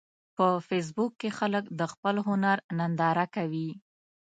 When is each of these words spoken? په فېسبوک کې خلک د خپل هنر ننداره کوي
په 0.35 0.47
فېسبوک 0.67 1.11
کې 1.21 1.29
خلک 1.37 1.63
د 1.79 1.81
خپل 1.93 2.15
هنر 2.27 2.57
ننداره 2.77 3.25
کوي 3.35 3.69